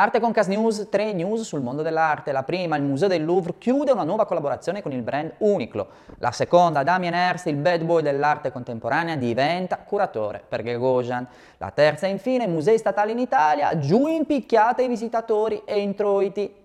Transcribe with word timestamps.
Arte 0.00 0.18
con 0.18 0.32
Cas 0.32 0.46
News, 0.46 0.88
tre 0.88 1.12
news 1.12 1.42
sul 1.42 1.60
mondo 1.60 1.82
dell'arte. 1.82 2.32
La 2.32 2.42
prima, 2.42 2.74
il 2.76 2.82
Museo 2.82 3.06
del 3.06 3.22
Louvre 3.22 3.56
chiude 3.58 3.92
una 3.92 4.02
nuova 4.02 4.24
collaborazione 4.24 4.80
con 4.80 4.92
il 4.92 5.02
brand 5.02 5.34
Uniqlo. 5.36 5.88
La 6.20 6.32
seconda, 6.32 6.82
Damien 6.82 7.12
Hirst, 7.12 7.48
il 7.48 7.56
bad 7.56 7.82
boy 7.82 8.00
dell'arte 8.00 8.50
contemporanea, 8.50 9.16
diventa 9.16 9.76
curatore 9.76 10.42
per 10.48 10.62
Gagosian. 10.62 11.28
La 11.58 11.70
terza, 11.70 12.06
infine, 12.06 12.46
musei 12.46 12.78
statali 12.78 13.12
in 13.12 13.18
Italia, 13.18 13.76
giù 13.76 14.06
in 14.06 14.24
picchiata 14.24 14.80
i 14.80 14.88
visitatori 14.88 15.60
e 15.66 15.80
introiti. 15.80 16.59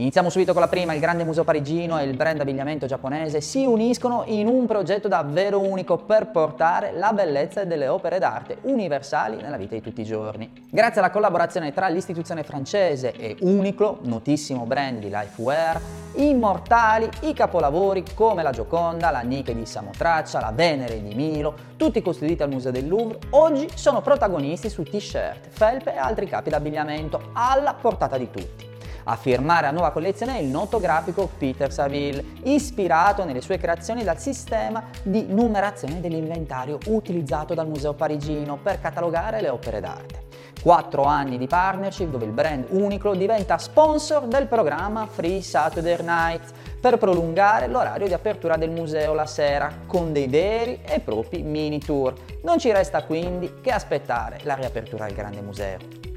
Iniziamo 0.00 0.30
subito 0.30 0.52
con 0.52 0.62
la 0.62 0.68
prima, 0.68 0.94
il 0.94 0.98
grande 0.98 1.24
museo 1.24 1.44
parigino 1.44 1.98
e 1.98 2.04
il 2.04 2.16
brand 2.16 2.40
abbigliamento 2.40 2.86
giapponese 2.86 3.42
si 3.42 3.66
uniscono 3.66 4.22
in 4.24 4.46
un 4.46 4.64
progetto 4.64 5.08
davvero 5.08 5.60
unico 5.60 5.98
per 5.98 6.28
portare 6.28 6.92
la 6.94 7.12
bellezza 7.12 7.64
delle 7.64 7.86
opere 7.86 8.18
d'arte 8.18 8.56
universali 8.62 9.36
nella 9.36 9.58
vita 9.58 9.74
di 9.74 9.82
tutti 9.82 10.00
i 10.00 10.04
giorni. 10.04 10.68
Grazie 10.70 11.02
alla 11.02 11.10
collaborazione 11.10 11.74
tra 11.74 11.88
l'istituzione 11.88 12.44
francese 12.44 13.12
e 13.12 13.36
Uniqlo, 13.40 13.98
notissimo 14.04 14.64
brand 14.64 15.00
di 15.00 15.10
lifewear, 15.10 15.78
immortali 16.14 17.06
i 17.20 17.34
capolavori 17.34 18.02
come 18.14 18.42
la 18.42 18.52
Gioconda, 18.52 19.10
la 19.10 19.20
Nike 19.20 19.54
di 19.54 19.66
Samotraccia, 19.66 20.40
la 20.40 20.52
Venere 20.54 21.02
di 21.02 21.14
Milo, 21.14 21.54
tutti 21.76 22.00
custoditi 22.00 22.42
al 22.42 22.48
Museo 22.48 22.70
del 22.70 22.88
Louvre, 22.88 23.18
oggi 23.32 23.68
sono 23.74 24.00
protagonisti 24.00 24.70
su 24.70 24.82
t-shirt, 24.82 25.48
felpe 25.50 25.92
e 25.92 25.98
altri 25.98 26.26
capi 26.26 26.48
d'abbigliamento 26.48 27.32
alla 27.34 27.74
portata 27.74 28.16
di 28.16 28.30
tutti. 28.30 28.69
A 29.04 29.16
firmare 29.16 29.66
la 29.66 29.72
nuova 29.72 29.90
collezione 29.90 30.36
è 30.36 30.40
il 30.40 30.48
noto 30.48 30.78
grafico 30.78 31.30
Peter 31.38 31.72
Saville, 31.72 32.24
ispirato 32.44 33.24
nelle 33.24 33.40
sue 33.40 33.58
creazioni 33.58 34.04
dal 34.04 34.18
sistema 34.18 34.84
di 35.02 35.26
numerazione 35.28 36.00
dell'inventario 36.00 36.78
utilizzato 36.86 37.54
dal 37.54 37.68
Museo 37.68 37.94
Parigino 37.94 38.58
per 38.62 38.80
catalogare 38.80 39.40
le 39.40 39.48
opere 39.48 39.80
d'arte. 39.80 40.28
Quattro 40.60 41.04
anni 41.04 41.38
di 41.38 41.46
partnership 41.46 42.10
dove 42.10 42.26
il 42.26 42.32
brand 42.32 42.66
Uniqlo 42.68 43.14
diventa 43.14 43.56
sponsor 43.56 44.26
del 44.26 44.46
programma 44.46 45.06
Free 45.06 45.40
Saturday 45.40 45.96
Nights 46.02 46.52
per 46.78 46.98
prolungare 46.98 47.66
l'orario 47.66 48.06
di 48.06 48.12
apertura 48.12 48.56
del 48.56 48.70
museo 48.70 49.14
la 49.14 49.26
sera 49.26 49.72
con 49.86 50.12
dei 50.12 50.28
veri 50.28 50.80
e 50.84 51.00
propri 51.00 51.42
mini 51.42 51.78
tour. 51.78 52.12
Non 52.42 52.58
ci 52.58 52.70
resta 52.72 53.04
quindi 53.04 53.60
che 53.62 53.70
aspettare 53.70 54.40
la 54.42 54.54
riapertura 54.54 55.06
del 55.06 55.14
grande 55.14 55.40
museo. 55.40 56.09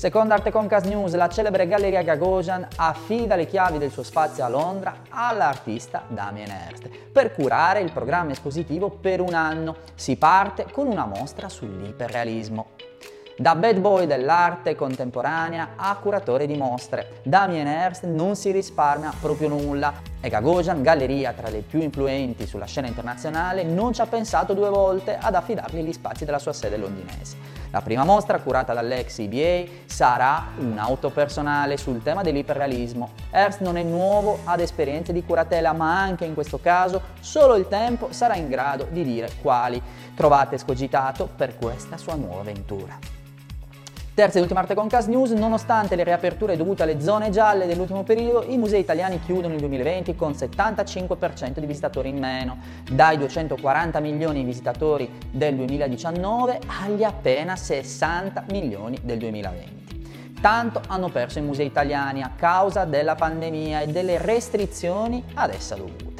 Secondo 0.00 0.32
Arte 0.32 0.50
Concast 0.50 0.86
News, 0.86 1.14
la 1.14 1.28
celebre 1.28 1.68
Galleria 1.68 2.00
Gagosian 2.00 2.66
affida 2.76 3.36
le 3.36 3.44
chiavi 3.44 3.76
del 3.76 3.90
suo 3.90 4.02
spazio 4.02 4.42
a 4.42 4.48
Londra 4.48 5.02
all'artista 5.10 6.04
Damien 6.08 6.48
Hirst 6.48 6.88
per 7.12 7.34
curare 7.34 7.80
il 7.80 7.92
programma 7.92 8.32
espositivo 8.32 8.88
per 8.88 9.20
un 9.20 9.34
anno. 9.34 9.76
Si 9.94 10.16
parte 10.16 10.64
con 10.72 10.86
una 10.86 11.04
mostra 11.04 11.50
sull'iperrealismo. 11.50 12.68
Da 13.36 13.54
bad 13.54 13.78
boy 13.78 14.06
dell'arte 14.06 14.74
contemporanea 14.74 15.72
a 15.76 15.94
curatore 15.96 16.46
di 16.46 16.56
mostre, 16.56 17.20
Damien 17.22 17.66
Hirst 17.66 18.04
non 18.04 18.36
si 18.36 18.52
risparmia 18.52 19.12
proprio 19.20 19.48
nulla 19.48 19.92
e 20.20 20.28
Gagosian, 20.28 20.82
galleria 20.82 21.32
tra 21.32 21.48
le 21.48 21.60
più 21.60 21.80
influenti 21.80 22.46
sulla 22.46 22.66
scena 22.66 22.86
internazionale, 22.86 23.62
non 23.62 23.92
ci 23.92 24.00
ha 24.00 24.06
pensato 24.06 24.52
due 24.52 24.68
volte 24.68 25.16
ad 25.18 25.34
affidargli 25.34 25.80
gli 25.80 25.92
spazi 25.92 26.24
della 26.24 26.38
sua 26.38 26.52
sede 26.52 26.76
londinese. 26.76 27.58
La 27.70 27.80
prima 27.80 28.04
mostra, 28.04 28.40
curata 28.40 28.74
dall'ex 28.74 29.18
EBA, 29.18 29.70
sarà 29.86 30.48
un'auto 30.58 31.10
personale 31.10 31.76
sul 31.76 32.02
tema 32.02 32.22
dell'iperrealismo. 32.22 33.10
Hearst 33.30 33.60
non 33.60 33.76
è 33.76 33.82
nuovo 33.82 34.40
ad 34.44 34.60
esperienze 34.60 35.12
di 35.12 35.24
curatela, 35.24 35.72
ma 35.72 36.00
anche 36.00 36.24
in 36.24 36.34
questo 36.34 36.58
caso 36.58 37.00
solo 37.20 37.54
il 37.54 37.68
tempo 37.68 38.08
sarà 38.10 38.34
in 38.34 38.48
grado 38.48 38.88
di 38.90 39.04
dire 39.04 39.30
quali. 39.40 39.80
Trovate 40.16 40.58
scogitato 40.58 41.28
per 41.34 41.56
questa 41.56 41.96
sua 41.96 42.14
nuova 42.14 42.40
avventura. 42.40 42.98
Terza 44.12 44.38
e 44.38 44.42
ultima 44.42 44.60
arte 44.60 44.74
con 44.74 44.88
Cas 44.88 45.06
News, 45.06 45.30
nonostante 45.30 45.94
le 45.94 46.02
riaperture 46.02 46.56
dovute 46.56 46.82
alle 46.82 47.00
zone 47.00 47.30
gialle 47.30 47.66
dell'ultimo 47.66 48.02
periodo, 48.02 48.44
i 48.48 48.58
musei 48.58 48.80
italiani 48.80 49.20
chiudono 49.20 49.54
il 49.54 49.60
2020 49.60 50.16
con 50.16 50.32
75% 50.32 51.60
di 51.60 51.66
visitatori 51.66 52.08
in 52.08 52.18
meno, 52.18 52.58
dai 52.90 53.16
240 53.18 54.00
milioni 54.00 54.40
di 54.40 54.44
visitatori 54.46 55.08
del 55.30 55.54
2019 55.54 56.58
agli 56.82 57.04
appena 57.04 57.54
60 57.54 58.46
milioni 58.50 58.98
del 59.00 59.18
2020. 59.18 59.78
Tanto 60.40 60.80
hanno 60.88 61.08
perso 61.08 61.38
i 61.38 61.42
musei 61.42 61.66
italiani 61.66 62.22
a 62.22 62.32
causa 62.34 62.84
della 62.84 63.14
pandemia 63.14 63.80
e 63.80 63.86
delle 63.86 64.18
restrizioni 64.18 65.22
ad 65.34 65.54
essa 65.54 65.76
dovute. 65.76 66.10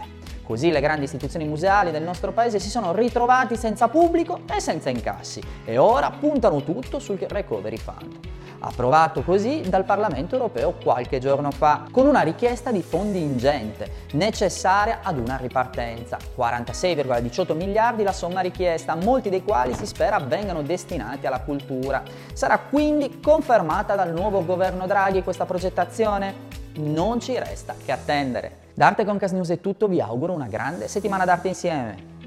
Così 0.51 0.73
le 0.73 0.81
grandi 0.81 1.05
istituzioni 1.05 1.45
museali 1.45 1.93
del 1.93 2.03
nostro 2.03 2.33
paese 2.33 2.59
si 2.59 2.71
sono 2.71 2.93
ritrovati 2.93 3.57
senza 3.57 3.87
pubblico 3.87 4.41
e 4.53 4.59
senza 4.59 4.91
incassi 4.91 5.41
e 5.65 5.79
ora 5.79 6.11
puntano 6.11 6.65
tutto 6.65 6.99
sul 6.99 7.19
Recovery 7.21 7.77
Fund 7.77 8.19
approvato 8.59 9.23
così 9.23 9.63
dal 9.69 9.85
Parlamento 9.85 10.35
europeo 10.35 10.73
qualche 10.73 11.19
giorno 11.19 11.51
fa, 11.51 11.87
con 11.91 12.07
una 12.07 12.21
richiesta 12.21 12.71
di 12.71 12.83
fondi 12.83 13.23
ingente, 13.23 14.09
necessaria 14.13 14.99
ad 15.03 15.19
una 15.19 15.37
ripartenza. 15.37 16.19
46,18 16.37 17.57
miliardi 17.57 18.03
la 18.03 18.13
somma 18.13 18.41
richiesta, 18.41 18.97
molti 18.97 19.31
dei 19.31 19.43
quali 19.43 19.73
si 19.73 19.87
spera 19.87 20.19
vengano 20.19 20.61
destinati 20.61 21.27
alla 21.27 21.41
cultura. 21.41 22.03
Sarà 22.35 22.59
quindi 22.59 23.21
confermata 23.23 23.95
dal 23.95 24.13
nuovo 24.13 24.45
governo 24.45 24.87
Draghi 24.87 25.23
questa 25.23 25.47
progettazione? 25.47 26.50
Non 26.81 27.21
ci 27.21 27.39
resta 27.39 27.75
che 27.85 27.93
attendere. 27.93 28.69
Da 28.75 28.87
Arte 28.87 29.05
Concast 29.05 29.35
News 29.35 29.51
è 29.51 29.61
tutto, 29.61 29.89
vi 29.89 30.01
auguro 30.01 30.33
una 30.33 30.47
grande 30.47 30.89
settimana 30.89 31.25
d'arte 31.25 31.49
insieme. 31.49 32.20